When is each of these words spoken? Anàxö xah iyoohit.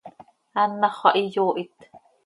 Anàxö 0.61 0.97
xah 0.99 1.15
iyoohit. 1.23 1.77